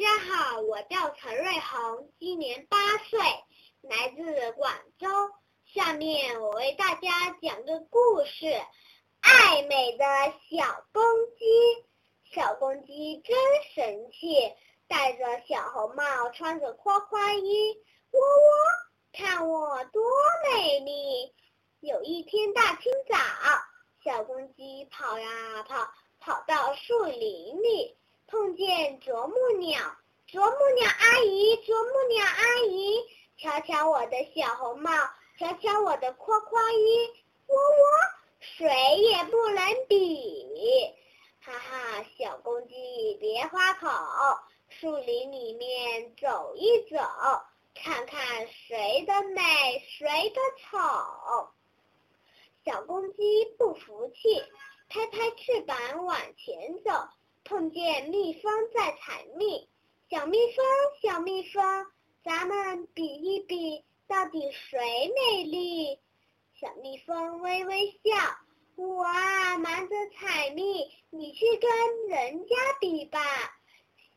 [0.00, 3.18] 大家好，我叫陈瑞红，今年八岁，
[3.82, 5.06] 来自广州。
[5.66, 8.46] 下面我为大家讲个故事：
[9.20, 10.06] 爱美的
[10.48, 11.02] 小公
[11.36, 11.44] 鸡。
[12.32, 13.36] 小公鸡真
[13.74, 14.54] 神气，
[14.88, 17.76] 戴着小红帽，穿着花花衣，
[18.10, 18.48] 喔喔，
[19.12, 20.02] 看我多
[20.50, 21.34] 美丽！
[21.80, 23.18] 有一天大清早，
[24.02, 27.98] 小公鸡跑呀跑，跑到树林里。
[28.30, 29.80] 碰见啄木鸟，
[30.28, 33.04] 啄木鸟阿姨，啄木鸟阿姨，
[33.36, 34.92] 瞧瞧我的小红帽，
[35.36, 37.08] 瞧瞧我的夸夸衣，
[37.48, 37.84] 喔喔，
[38.38, 40.94] 谁也不能比，
[41.40, 43.88] 哈哈，小公鸡别花口，
[44.68, 46.98] 树林里面走一走，
[47.74, 49.42] 看看谁的美，
[49.88, 51.48] 谁的丑。
[52.64, 54.40] 小公鸡不服气，
[54.88, 56.92] 拍拍翅膀往前走。
[57.50, 59.68] 碰见蜜蜂在采蜜，
[60.08, 60.64] 小蜜蜂，
[61.02, 61.84] 小蜜蜂，
[62.22, 64.78] 咱们比一比，到底谁
[65.12, 65.98] 美丽？
[66.60, 68.00] 小蜜蜂微微笑，
[68.76, 73.20] 我啊忙着采蜜，你去跟人家比吧。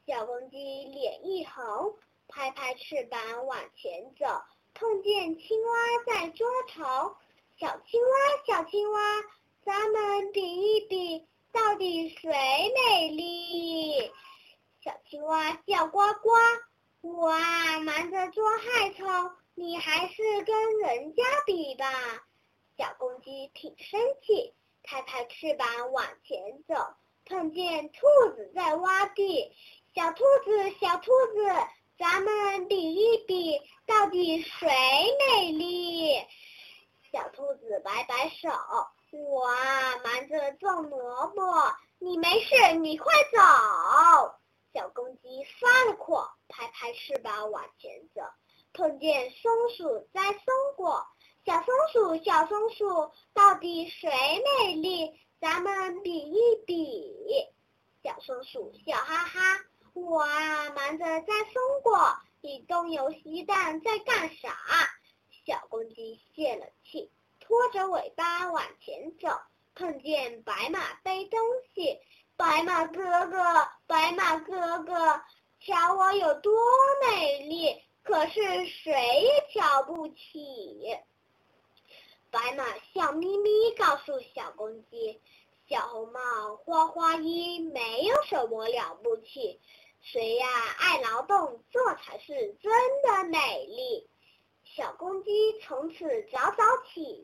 [0.05, 1.95] 小公鸡脸一红，
[2.27, 4.27] 拍拍翅膀往前走，
[4.75, 5.73] 碰见青蛙
[6.05, 6.85] 在捉虫，
[7.57, 8.99] 小青蛙，小青蛙，
[9.65, 10.72] 咱们比一。
[11.83, 14.09] 到底谁美丽？
[14.81, 16.31] 小青蛙叫呱呱，
[17.01, 19.05] 我啊忙着捉害虫，
[19.53, 21.85] 你还是跟人家比吧。
[22.77, 26.73] 小公鸡挺生气，拍拍翅膀往前走，
[27.25, 29.51] 碰见兔子在挖地，
[29.93, 31.67] 小兔子，小兔子，
[31.99, 34.69] 咱们比一比，到底谁
[35.35, 36.15] 美丽？
[37.11, 38.47] 小兔子摆摆手。
[39.15, 41.41] 我啊，忙着种萝卜，
[41.99, 43.39] 你没事，你快走。
[44.73, 48.21] 小公鸡发了火，拍拍翅膀往前走，
[48.73, 50.43] 碰见松鼠摘松
[50.75, 51.05] 果，
[51.45, 55.19] 小松鼠，小松鼠，到底谁美丽？
[55.39, 57.47] 咱们比一比。
[58.03, 59.59] 小松鼠笑哈哈，
[59.93, 64.57] 我啊，忙着摘松果，你东游西荡在干啥？
[65.45, 67.11] 小公鸡泄了气。
[67.39, 69.27] 拖着尾巴往前走，
[69.75, 71.39] 碰见白马背东
[71.73, 71.99] 西。
[72.35, 73.37] 白马哥哥，
[73.85, 75.21] 白马哥哥，
[75.59, 76.51] 瞧我有多
[77.07, 77.81] 美丽！
[78.01, 80.97] 可是谁也瞧不起。
[82.31, 85.21] 白马笑眯眯告诉小公鸡
[85.69, 89.61] ：“小红帽、花花衣没有什么了不起，
[90.01, 90.47] 谁呀
[90.79, 92.71] 爱劳动，这才是真
[93.03, 94.09] 的美丽。”
[94.75, 95.29] 小公鸡
[95.61, 97.23] 从此早早起，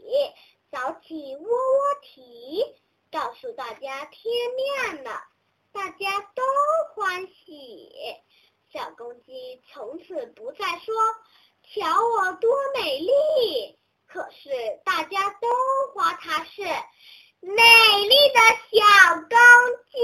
[0.72, 2.64] 早起喔喔啼，
[3.12, 4.32] 告诉大家天
[4.94, 5.20] 亮了，
[5.72, 6.44] 大家都
[6.94, 7.92] 欢喜。
[8.72, 10.94] 小公鸡从此不再说
[11.74, 14.52] 瞧我多美丽，可是
[14.86, 15.48] 大家都
[15.96, 16.62] 夸它是
[17.40, 17.64] 美
[18.04, 18.40] 丽的
[18.70, 19.38] 小公
[19.92, 19.98] 鸡。